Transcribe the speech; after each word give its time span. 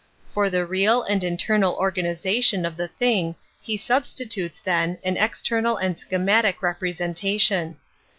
For 0.31 0.49
the 0.49 0.65
real 0.65 1.03
and 1.03 1.23
internal 1.23 1.77
organi 1.77 2.13
zation 2.13 2.65
of 2.65 2.75
the 2.75 2.87
thing 2.87 3.35
he 3.61 3.77
substitutes, 3.77 4.59
then, 4.59 4.97
an 5.03 5.15
external 5.15 5.77
and 5.77 5.95
schematic 5.95 6.63
representation. 6.63 7.77